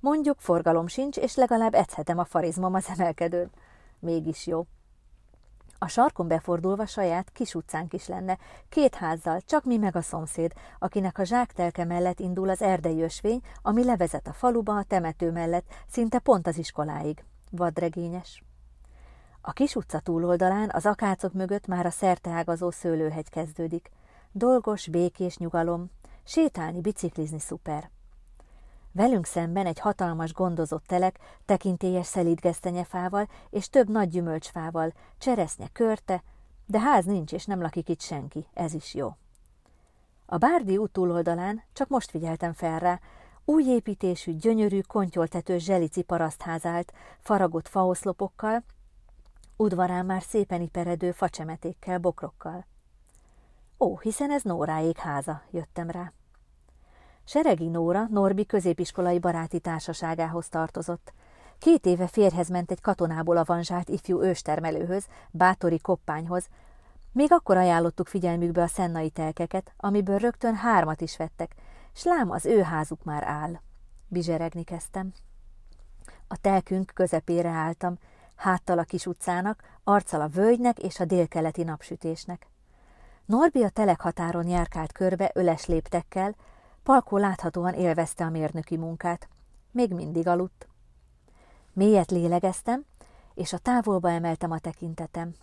Mondjuk 0.00 0.40
forgalom 0.40 0.86
sincs, 0.86 1.16
és 1.16 1.34
legalább 1.34 1.74
edzhetem 1.74 2.18
a 2.18 2.24
farizmom 2.24 2.74
az 2.74 2.88
emelkedőn. 2.88 3.50
Mégis 3.98 4.46
jó. 4.46 4.66
A 5.82 5.88
sarkon 5.88 6.28
befordulva 6.28 6.86
saját 6.86 7.30
kis 7.30 7.54
utcánk 7.54 7.92
is 7.92 8.06
lenne, 8.06 8.38
két 8.68 8.94
házzal, 8.94 9.40
csak 9.40 9.64
mi 9.64 9.76
meg 9.76 9.96
a 9.96 10.00
szomszéd, 10.00 10.52
akinek 10.78 11.18
a 11.18 11.24
zsáktelke 11.24 11.84
mellett 11.84 12.20
indul 12.20 12.48
az 12.48 12.62
erdei 12.62 13.02
ösvény, 13.02 13.40
ami 13.62 13.84
levezet 13.84 14.26
a 14.26 14.32
faluba 14.32 14.76
a 14.76 14.82
temető 14.82 15.30
mellett, 15.30 15.66
szinte 15.88 16.18
pont 16.18 16.46
az 16.46 16.58
iskoláig. 16.58 17.24
Vadregényes. 17.50 18.42
A 19.40 19.52
kis 19.52 19.74
utca 19.74 19.98
túloldalán, 19.98 20.70
az 20.72 20.86
akácok 20.86 21.32
mögött 21.32 21.66
már 21.66 21.86
a 21.86 21.90
szerteágazó 21.90 22.70
szőlőhegy 22.70 23.28
kezdődik. 23.28 23.90
Dolgos, 24.32 24.88
békés 24.88 25.36
nyugalom. 25.36 25.90
Sétálni, 26.24 26.80
biciklizni 26.80 27.38
szuper. 27.38 27.90
Velünk 28.92 29.26
szemben 29.26 29.66
egy 29.66 29.78
hatalmas 29.78 30.32
gondozott 30.32 30.86
telek, 30.86 31.18
tekintélyes 31.44 32.06
szelídgesztenyefával 32.06 33.28
és 33.50 33.68
több 33.68 33.88
nagy 33.88 34.08
gyümölcsfával, 34.08 34.92
cseresznye 35.18 35.68
körte, 35.72 36.22
de 36.66 36.80
ház 36.80 37.04
nincs 37.04 37.32
és 37.32 37.44
nem 37.44 37.60
lakik 37.60 37.88
itt 37.88 38.00
senki, 38.00 38.46
ez 38.54 38.74
is 38.74 38.94
jó. 38.94 39.16
A 40.26 40.36
Bárdi 40.36 40.76
út 40.76 40.92
túloldalán 40.92 41.62
csak 41.72 41.88
most 41.88 42.10
figyeltem 42.10 42.52
fel 42.52 42.78
rá, 42.78 43.00
új 43.44 43.64
építésű, 43.64 44.32
gyönyörű, 44.36 44.80
kontyoltető 44.80 45.58
zselici 45.58 46.02
parasztház 46.02 46.66
állt, 46.66 46.92
faragott 47.20 47.68
faoszlopokkal, 47.68 48.64
udvarán 49.56 50.06
már 50.06 50.22
szépen 50.22 50.60
iperedő 50.60 51.12
facsemetékkel, 51.12 51.98
bokrokkal. 51.98 52.66
Ó, 53.78 53.98
hiszen 53.98 54.30
ez 54.30 54.42
Nóráék 54.42 54.98
háza, 54.98 55.42
jöttem 55.50 55.90
rá. 55.90 56.12
Seregi 57.24 57.68
Nóra 57.68 58.06
Norbi 58.10 58.46
középiskolai 58.46 59.18
baráti 59.18 59.58
társaságához 59.60 60.48
tartozott. 60.48 61.12
Két 61.58 61.86
éve 61.86 62.06
férhez 62.06 62.48
ment 62.48 62.70
egy 62.70 62.80
katonából 62.80 63.36
avanzsált 63.36 63.88
ifjú 63.88 64.22
őstermelőhöz, 64.22 65.06
bátori 65.30 65.78
koppányhoz. 65.78 66.48
Még 67.12 67.32
akkor 67.32 67.56
ajánlottuk 67.56 68.06
figyelmükbe 68.06 68.62
a 68.62 68.66
szennai 68.66 69.10
telkeket, 69.10 69.72
amiből 69.76 70.18
rögtön 70.18 70.54
hármat 70.54 71.00
is 71.00 71.16
vettek, 71.16 71.54
s 71.94 72.04
lám 72.04 72.30
az 72.30 72.46
ő 72.46 72.62
házuk 72.62 73.04
már 73.04 73.22
áll. 73.22 73.60
Bizseregni 74.08 74.64
kezdtem. 74.64 75.12
A 76.28 76.36
telkünk 76.36 76.90
közepére 76.94 77.48
álltam, 77.48 77.98
háttal 78.36 78.78
a 78.78 78.82
kis 78.82 79.06
utcának, 79.06 79.62
arccal 79.84 80.20
a 80.20 80.28
völgynek 80.28 80.78
és 80.78 81.00
a 81.00 81.04
délkeleti 81.04 81.62
napsütésnek. 81.62 82.46
Norbi 83.24 83.62
a 83.62 83.68
telek 83.68 84.00
határon 84.00 84.48
járkált 84.48 84.92
körbe 84.92 85.30
öles 85.34 85.66
léptekkel, 85.66 86.34
Palkó 86.82 87.16
láthatóan 87.16 87.74
élvezte 87.74 88.24
a 88.24 88.30
mérnöki 88.30 88.76
munkát. 88.76 89.28
Még 89.70 89.92
mindig 89.94 90.26
aludt. 90.26 90.68
Mélyet 91.72 92.10
lélegeztem, 92.10 92.84
és 93.34 93.52
a 93.52 93.58
távolba 93.58 94.10
emeltem 94.10 94.50
a 94.50 94.58
tekintetem. 94.58 95.34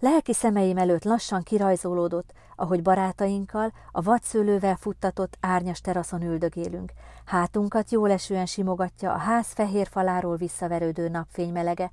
Lelki 0.00 0.32
szemeim 0.32 0.78
előtt 0.78 1.04
lassan 1.04 1.42
kirajzolódott, 1.42 2.32
ahogy 2.56 2.82
barátainkkal 2.82 3.72
a 3.92 4.02
vadszőlővel 4.02 4.76
futtatott 4.76 5.36
árnyas 5.40 5.80
teraszon 5.80 6.22
üldögélünk. 6.22 6.92
Hátunkat 7.24 7.90
jól 7.90 8.10
esően 8.10 8.46
simogatja 8.46 9.12
a 9.12 9.18
ház 9.18 9.52
fehér 9.52 9.88
faláról 9.90 10.36
visszaverődő 10.36 11.08
napfény 11.08 11.52
melege. 11.52 11.90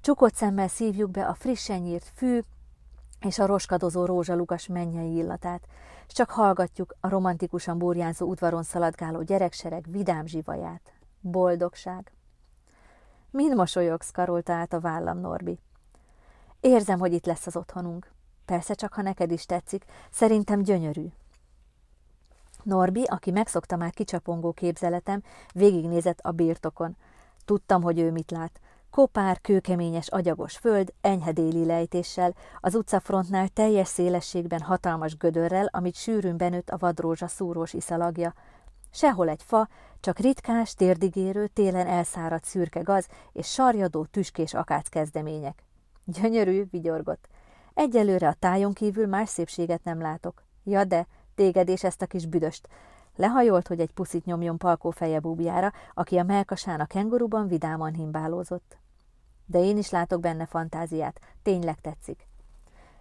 Csukott 0.00 0.34
szemmel 0.34 0.68
szívjuk 0.68 1.10
be 1.10 1.26
a 1.26 1.34
frissen 1.34 1.80
nyírt 1.80 2.10
fű 2.14 2.40
és 3.24 3.38
a 3.38 3.46
roskadozó 3.46 4.04
rózsalugas 4.04 4.66
mennyei 4.66 5.16
illatát 5.16 5.66
és 6.06 6.12
csak 6.12 6.30
hallgatjuk 6.30 6.94
a 7.00 7.08
romantikusan 7.08 7.78
burjánzó 7.78 8.26
udvaron 8.26 8.62
szaladgáló 8.62 9.22
gyereksereg 9.22 9.84
vidám 9.88 10.26
zsivaját. 10.26 10.92
Boldogság. 11.20 12.12
Mind 13.30 13.56
mosolyogsz, 13.56 14.10
karolta 14.10 14.52
át 14.52 14.72
a 14.72 14.80
vállam 14.80 15.18
Norbi. 15.18 15.58
Érzem, 16.60 16.98
hogy 16.98 17.12
itt 17.12 17.26
lesz 17.26 17.46
az 17.46 17.56
otthonunk. 17.56 18.12
Persze 18.44 18.74
csak, 18.74 18.92
ha 18.92 19.02
neked 19.02 19.30
is 19.30 19.46
tetszik, 19.46 19.84
szerintem 20.10 20.62
gyönyörű. 20.62 21.06
Norbi, 22.62 23.02
aki 23.02 23.30
megszokta 23.30 23.76
már 23.76 23.92
kicsapongó 23.92 24.52
képzeletem, 24.52 25.22
végignézett 25.52 26.18
a 26.20 26.30
birtokon. 26.30 26.96
Tudtam, 27.44 27.82
hogy 27.82 27.98
ő 27.98 28.10
mit 28.10 28.30
lát. 28.30 28.60
Kopár, 28.94 29.40
kőkeményes, 29.40 30.08
agyagos 30.08 30.56
föld, 30.56 30.92
enyhe 31.00 31.32
déli 31.32 31.64
lejtéssel, 31.64 32.34
az 32.60 32.74
utcafrontnál 32.74 33.48
teljes 33.48 33.88
szélességben 33.88 34.60
hatalmas 34.60 35.16
gödörrel, 35.16 35.68
amit 35.72 35.94
sűrűn 35.94 36.36
benőtt 36.36 36.70
a 36.70 36.76
vadrózsa 36.78 37.26
szúrós 37.26 37.72
iszalagja. 37.72 38.34
Sehol 38.90 39.28
egy 39.28 39.42
fa, 39.42 39.68
csak 40.00 40.18
ritkás, 40.18 40.74
térdigérő, 40.74 41.46
télen 41.46 41.86
elszáradt 41.86 42.44
szürke 42.44 42.80
gaz 42.80 43.06
és 43.32 43.52
sarjadó, 43.52 44.04
tüskés 44.04 44.54
akác 44.54 44.88
kezdemények. 44.88 45.64
Gyönyörű, 46.04 46.64
vigyorgott. 46.70 47.28
Egyelőre 47.72 48.28
a 48.28 48.36
tájon 48.38 48.72
kívül 48.72 49.06
más 49.06 49.28
szépséget 49.28 49.84
nem 49.84 50.00
látok. 50.00 50.42
Ja 50.64 50.84
de, 50.84 51.06
téged 51.34 51.68
és 51.68 51.84
ezt 51.84 52.02
a 52.02 52.06
kis 52.06 52.26
büdöst. 52.26 52.68
Lehajolt, 53.16 53.68
hogy 53.68 53.80
egy 53.80 53.92
puszit 53.92 54.24
nyomjon 54.24 54.58
palkó 54.58 54.90
feje 54.90 55.20
búbjára, 55.20 55.72
aki 55.94 56.18
a 56.18 56.22
melkasán 56.22 56.80
a 56.80 56.86
kenguruban 56.86 57.48
vidáman 57.48 57.94
himbálózott 57.94 58.82
de 59.46 59.58
én 59.58 59.78
is 59.78 59.90
látok 59.90 60.20
benne 60.20 60.46
fantáziát, 60.46 61.20
tényleg 61.42 61.80
tetszik. 61.80 62.26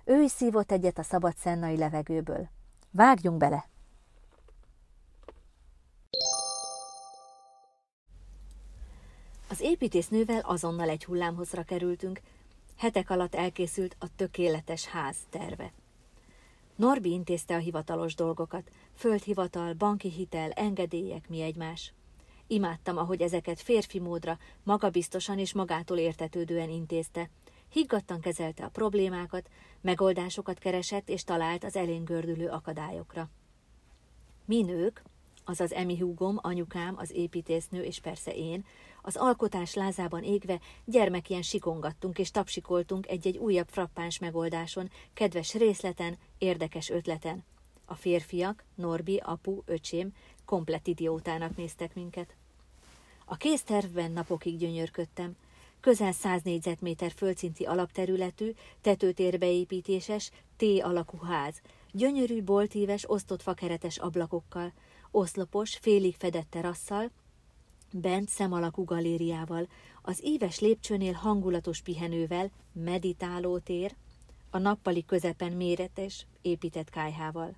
Ő 0.04 0.22
is 0.22 0.32
szívott 0.32 0.72
egyet 0.72 0.98
a 0.98 1.04
szabad 1.04 1.36
szennai 1.36 1.78
levegőből. 1.78 2.50
Vágjunk 2.92 3.38
bele! 3.38 3.68
Az 9.50 9.62
építésznővel 9.62 10.40
azonnal 10.40 10.90
egy 10.90 11.06
hullámhozra 11.06 11.64
kerültünk, 11.64 12.22
hetek 12.78 13.10
alatt 13.10 13.36
elkészült 13.36 13.96
a 14.00 14.06
tökéletes 14.16 14.86
ház 14.86 15.16
terve. 15.30 15.72
Norbi 16.76 17.12
intézte 17.12 17.56
a 17.56 17.60
hivatalos 17.60 18.16
dolgokat, 18.16 18.72
földhivatal, 18.96 19.74
banki 19.74 20.10
hitel, 20.10 20.52
engedélyek, 20.52 21.30
mi 21.30 21.42
egymás. 21.42 21.94
Imádtam, 22.48 22.98
ahogy 22.98 23.22
ezeket 23.22 23.62
férfi 23.62 24.00
módra, 24.00 24.38
magabiztosan 24.64 25.40
és 25.40 25.54
magától 25.54 25.98
értetődően 25.98 26.70
intézte. 26.70 27.30
Higgadtan 27.70 28.20
kezelte 28.20 28.64
a 28.64 28.70
problémákat, 28.70 29.50
megoldásokat 29.82 30.60
keresett 30.60 31.10
és 31.10 31.24
talált 31.24 31.64
az 31.64 31.76
eléngördülő 31.76 32.48
akadályokra. 32.48 33.30
Mi 34.46 34.62
nők, 34.62 35.04
azaz 35.46 35.74
Emi 35.74 35.98
húgom, 35.98 36.40
anyukám, 36.42 36.98
az 36.98 37.12
építésznő 37.12 37.84
és 37.84 38.00
persze 38.00 38.34
én, 38.34 38.66
az 39.02 39.16
alkotás 39.16 39.74
lázában 39.74 40.24
égve 40.24 40.60
gyermekien 40.86 41.42
sikongattunk 41.42 42.20
és 42.20 42.32
tapsikoltunk 42.32 43.08
egy-egy 43.08 43.38
újabb 43.38 43.68
frappáns 43.70 44.20
megoldáson, 44.20 44.90
kedves 45.14 45.54
részleten, 45.54 46.18
érdekes 46.38 46.90
ötleten. 46.90 47.44
A 47.86 47.96
férfiak, 47.96 48.64
Norbi, 48.76 49.18
apu, 49.18 49.62
öcsém, 49.66 50.14
komplet 50.46 50.88
idiótának 50.88 51.56
néztek 51.56 51.96
minket. 51.96 52.36
A 53.26 53.36
kéztervben 53.36 54.12
napokig 54.12 54.58
gyönyörködtem. 54.58 55.36
Közel 55.80 56.12
100 56.12 56.42
négyzetméter 56.42 57.12
földszinti 57.12 57.64
alapterületű, 57.64 58.52
tetőtérbeépítéses, 58.82 60.32
T-alakú 60.58 61.18
ház, 61.18 61.62
gyönyörű, 61.92 62.44
boltíves, 62.44 63.10
osztott 63.10 63.42
fakeretes 63.42 63.98
ablakokkal, 63.98 64.74
oszlopos, 65.12 65.78
félig 65.78 66.16
fedett 66.16 66.50
terasszal, 66.50 67.12
bent 67.92 68.30
szemalakú 68.30 68.84
galériával, 68.84 69.68
az 70.02 70.20
éves 70.24 70.60
lépcsőnél 70.60 71.14
hangulatos 71.14 71.82
pihenővel, 71.82 72.52
meditálótér, 72.72 73.96
a 74.50 74.58
nappali 74.58 75.06
közepen 75.06 75.52
méretes, 75.52 76.26
épített 76.42 76.90
kájhával. 76.90 77.56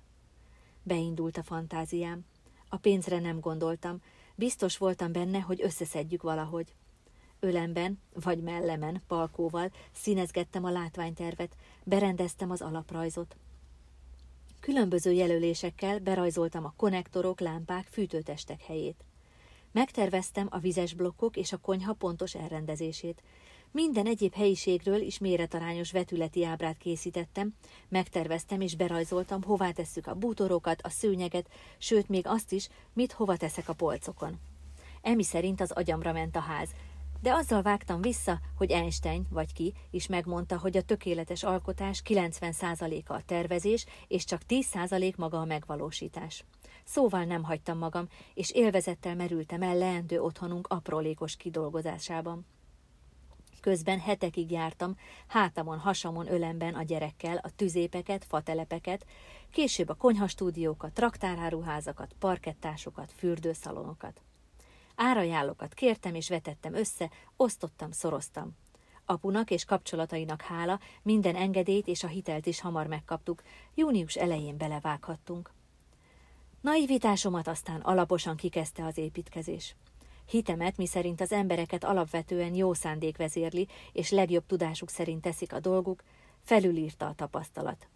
Beindult 0.82 1.36
a 1.36 1.42
fantáziám. 1.42 2.24
A 2.68 2.76
pénzre 2.76 3.18
nem 3.18 3.40
gondoltam, 3.40 4.02
biztos 4.34 4.78
voltam 4.78 5.12
benne, 5.12 5.40
hogy 5.40 5.62
összeszedjük 5.62 6.22
valahogy. 6.22 6.74
Ölemben, 7.40 8.00
vagy 8.14 8.42
mellemen, 8.42 9.02
palkóval 9.06 9.70
színezgettem 9.92 10.64
a 10.64 10.70
látványtervet, 10.70 11.56
berendeztem 11.84 12.50
az 12.50 12.60
alaprajzot. 12.60 13.36
Különböző 14.60 15.12
jelölésekkel 15.12 15.98
berajzoltam 15.98 16.64
a 16.64 16.72
konnektorok, 16.76 17.40
lámpák, 17.40 17.86
fűtőtestek 17.86 18.62
helyét. 18.62 19.04
Megterveztem 19.72 20.46
a 20.50 20.58
vizes 20.58 20.94
blokkok 20.94 21.36
és 21.36 21.52
a 21.52 21.56
konyha 21.56 21.92
pontos 21.92 22.34
elrendezését. 22.34 23.22
Minden 23.76 24.06
egyéb 24.06 24.34
helyiségről 24.34 25.00
is 25.00 25.18
méretarányos 25.18 25.92
vetületi 25.92 26.44
ábrát 26.44 26.76
készítettem, 26.76 27.54
megterveztem 27.88 28.60
és 28.60 28.76
berajzoltam, 28.76 29.42
hová 29.42 29.70
tesszük 29.70 30.06
a 30.06 30.14
bútorokat, 30.14 30.82
a 30.82 30.88
szőnyeget, 30.88 31.48
sőt 31.78 32.08
még 32.08 32.26
azt 32.26 32.52
is, 32.52 32.68
mit 32.92 33.12
hova 33.12 33.36
teszek 33.36 33.68
a 33.68 33.72
polcokon. 33.72 34.40
Emi 35.02 35.22
szerint 35.22 35.60
az 35.60 35.70
agyamra 35.70 36.12
ment 36.12 36.36
a 36.36 36.40
ház, 36.40 36.68
de 37.20 37.32
azzal 37.32 37.62
vágtam 37.62 38.00
vissza, 38.00 38.40
hogy 38.56 38.70
Einstein, 38.70 39.26
vagy 39.30 39.52
ki, 39.52 39.74
is 39.90 40.06
megmondta, 40.06 40.58
hogy 40.58 40.76
a 40.76 40.82
tökéletes 40.82 41.42
alkotás 41.42 42.02
90%-a 42.04 43.12
a 43.12 43.22
tervezés, 43.26 43.86
és 44.08 44.24
csak 44.24 44.42
10% 44.48 45.16
maga 45.16 45.40
a 45.40 45.44
megvalósítás. 45.44 46.44
Szóval 46.84 47.24
nem 47.24 47.42
hagytam 47.42 47.78
magam, 47.78 48.08
és 48.34 48.50
élvezettel 48.50 49.14
merültem 49.14 49.62
el 49.62 49.76
leendő 49.76 50.20
otthonunk 50.20 50.66
aprólékos 50.66 51.36
kidolgozásában. 51.36 52.46
Közben 53.66 54.00
hetekig 54.00 54.50
jártam, 54.50 54.96
hátamon, 55.26 55.78
hasamon, 55.78 56.32
ölemben 56.32 56.74
a 56.74 56.82
gyerekkel, 56.82 57.36
a 57.36 57.50
tüzépeket, 57.56 58.24
fatelepeket, 58.24 59.06
később 59.50 59.88
a 59.88 59.94
konyhastúdiókat, 59.94 60.92
traktáráruházakat, 60.92 62.14
parkettásokat, 62.18 63.12
fürdőszalonokat. 63.16 64.20
Árajánlókat 64.96 65.74
kértem 65.74 66.14
és 66.14 66.28
vetettem 66.28 66.74
össze, 66.74 67.10
osztottam, 67.36 67.90
szoroztam. 67.90 68.56
Apunak 69.04 69.50
és 69.50 69.64
kapcsolatainak 69.64 70.42
hála, 70.42 70.80
minden 71.02 71.36
engedélyt 71.36 71.86
és 71.86 72.02
a 72.02 72.08
hitelt 72.08 72.46
is 72.46 72.60
hamar 72.60 72.86
megkaptuk, 72.86 73.42
június 73.74 74.14
elején 74.14 74.56
belevághattunk. 74.56 75.52
Naivitásomat 76.60 77.48
aztán 77.48 77.80
alaposan 77.80 78.36
kikezdte 78.36 78.84
az 78.84 78.98
építkezés. 78.98 79.76
Hitemet, 80.28 80.76
miszerint 80.76 81.20
az 81.20 81.32
embereket 81.32 81.84
alapvetően 81.84 82.54
jó 82.54 82.72
szándék 82.72 83.16
vezérli, 83.16 83.68
és 83.92 84.10
legjobb 84.10 84.46
tudásuk 84.46 84.90
szerint 84.90 85.22
teszik 85.22 85.52
a 85.52 85.60
dolguk, 85.60 86.02
felülírta 86.42 87.06
a 87.06 87.14
tapasztalat. 87.14 87.88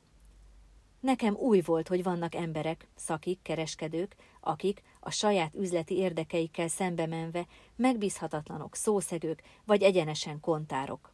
Nekem 1.00 1.34
új 1.34 1.60
volt, 1.60 1.88
hogy 1.88 2.02
vannak 2.02 2.34
emberek, 2.34 2.88
szakik, 2.94 3.42
kereskedők, 3.42 4.16
akik 4.40 4.82
a 5.00 5.10
saját 5.10 5.54
üzleti 5.54 5.96
érdekeikkel 5.96 6.68
szembe 6.68 7.06
menve 7.06 7.46
megbízhatatlanok, 7.76 8.74
szószegők 8.74 9.42
vagy 9.64 9.82
egyenesen 9.82 10.40
kontárok. 10.40 11.12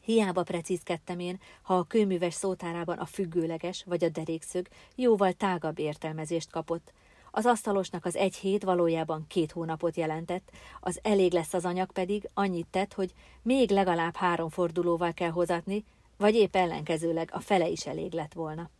Hiába 0.00 0.42
precízkedtem 0.42 1.18
én, 1.18 1.40
ha 1.62 1.76
a 1.76 1.84
kőműves 1.84 2.34
szótárában 2.34 2.98
a 2.98 3.06
függőleges 3.06 3.84
vagy 3.84 4.04
a 4.04 4.08
derékszög 4.08 4.68
jóval 4.94 5.32
tágabb 5.32 5.78
értelmezést 5.78 6.50
kapott. 6.50 6.92
Az 7.36 7.46
asztalosnak 7.46 8.04
az 8.04 8.16
egy 8.16 8.34
hét 8.34 8.64
valójában 8.64 9.24
két 9.28 9.52
hónapot 9.52 9.96
jelentett, 9.96 10.50
az 10.80 10.98
elég 11.02 11.32
lesz 11.32 11.54
az 11.54 11.64
anyag 11.64 11.92
pedig 11.92 12.28
annyit 12.34 12.66
tett, 12.70 12.92
hogy 12.92 13.12
még 13.42 13.70
legalább 13.70 14.16
három 14.16 14.48
fordulóval 14.48 15.12
kell 15.12 15.30
hozatni, 15.30 15.84
vagy 16.16 16.34
épp 16.34 16.56
ellenkezőleg 16.56 17.30
a 17.32 17.40
fele 17.40 17.68
is 17.68 17.86
elég 17.86 18.12
lett 18.12 18.32
volna. 18.32 18.70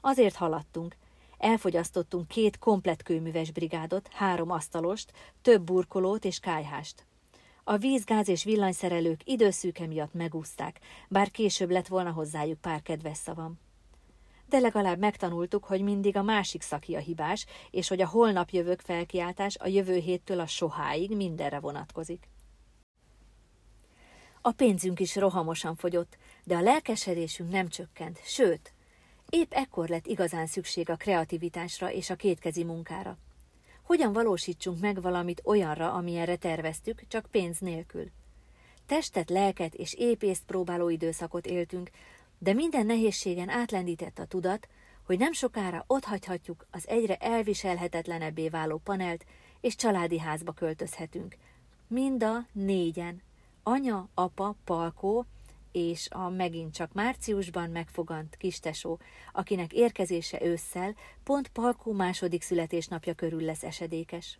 Azért 0.00 0.36
haladtunk. 0.36 0.96
Elfogyasztottunk 1.38 2.28
két 2.28 2.58
komplet 2.58 3.02
kőműves 3.02 3.50
brigádot, 3.50 4.08
három 4.12 4.50
asztalost, 4.50 5.12
több 5.42 5.62
burkolót 5.62 6.24
és 6.24 6.38
kájhást. 6.38 7.06
A 7.64 7.76
vízgáz 7.76 8.28
és 8.28 8.44
villanyszerelők 8.44 9.20
időszűke 9.24 9.86
miatt 9.86 10.14
megúzták, 10.14 10.80
bár 11.08 11.30
később 11.30 11.70
lett 11.70 11.86
volna 11.86 12.10
hozzájuk 12.10 12.60
pár 12.60 12.82
kedves 12.82 13.16
szavam. 13.16 13.58
De 14.48 14.58
legalább 14.58 14.98
megtanultuk, 14.98 15.64
hogy 15.64 15.82
mindig 15.82 16.16
a 16.16 16.22
másik 16.22 16.62
szaki 16.62 16.94
a 16.94 16.98
hibás, 16.98 17.46
és 17.70 17.88
hogy 17.88 18.00
a 18.00 18.08
holnap 18.08 18.50
jövők 18.50 18.80
felkiáltás 18.80 19.56
a 19.56 19.66
jövő 19.66 19.96
héttől 19.96 20.40
a 20.40 20.46
soháig 20.46 21.16
mindenre 21.16 21.58
vonatkozik. 21.60 22.28
A 24.40 24.52
pénzünk 24.52 25.00
is 25.00 25.16
rohamosan 25.16 25.76
fogyott, 25.76 26.16
de 26.44 26.56
a 26.56 26.60
lelkesedésünk 26.60 27.50
nem 27.50 27.68
csökkent, 27.68 28.20
sőt, 28.24 28.72
épp 29.28 29.52
ekkor 29.52 29.88
lett 29.88 30.06
igazán 30.06 30.46
szükség 30.46 30.90
a 30.90 30.96
kreativitásra 30.96 31.92
és 31.92 32.10
a 32.10 32.16
kétkezi 32.16 32.64
munkára. 32.64 33.18
Hogyan 33.82 34.12
valósítsunk 34.12 34.80
meg 34.80 35.02
valamit 35.02 35.42
olyanra, 35.44 35.92
amilyenre 35.92 36.36
terveztük, 36.36 37.06
csak 37.08 37.26
pénz 37.30 37.58
nélkül? 37.58 38.10
Testet, 38.86 39.30
lelket 39.30 39.74
és 39.74 39.94
épészt 39.94 40.44
próbáló 40.44 40.88
időszakot 40.88 41.46
éltünk, 41.46 41.90
de 42.38 42.52
minden 42.52 42.86
nehézségen 42.86 43.48
átlendített 43.48 44.18
a 44.18 44.26
tudat, 44.26 44.68
hogy 45.06 45.18
nem 45.18 45.32
sokára 45.32 45.84
hagyhatjuk 46.02 46.66
az 46.70 46.88
egyre 46.88 47.16
elviselhetetlenebbé 47.16 48.48
váló 48.48 48.78
panelt, 48.78 49.24
és 49.60 49.74
családi 49.74 50.18
házba 50.18 50.52
költözhetünk. 50.52 51.36
Mind 51.86 52.22
a 52.22 52.46
négyen. 52.52 53.22
Anya, 53.62 54.08
apa, 54.14 54.56
Palkó, 54.64 55.26
és 55.72 56.08
a 56.10 56.28
megint 56.28 56.74
csak 56.74 56.92
márciusban 56.92 57.70
megfogant 57.70 58.36
kistesó, 58.36 58.98
akinek 59.32 59.72
érkezése 59.72 60.42
ősszel 60.42 60.94
pont 61.24 61.48
Palkó 61.48 61.92
második 61.92 62.42
születésnapja 62.42 63.14
körül 63.14 63.42
lesz 63.42 63.62
esedékes. 63.62 64.38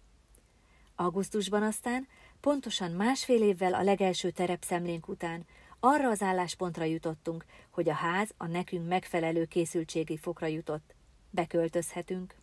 Augusztusban 0.96 1.62
aztán, 1.62 2.08
pontosan 2.40 2.90
másfél 2.90 3.42
évvel 3.42 3.74
a 3.74 3.82
legelső 3.82 4.30
terepszemlénk 4.30 5.08
után, 5.08 5.46
arra 5.80 6.08
az 6.08 6.22
álláspontra 6.22 6.84
jutottunk, 6.84 7.44
hogy 7.70 7.88
a 7.88 7.94
ház 7.94 8.34
a 8.36 8.46
nekünk 8.46 8.88
megfelelő 8.88 9.44
készültségi 9.44 10.16
fokra 10.16 10.46
jutott. 10.46 10.94
Beköltözhetünk. 11.30 12.34